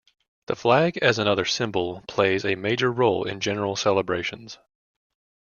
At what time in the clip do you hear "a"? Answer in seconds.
2.43-2.55